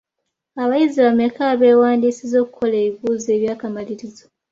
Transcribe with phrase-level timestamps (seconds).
[0.63, 4.25] Abayizi bameka abeewandiisizza okukola ebibuuzo eby'akamalirizo?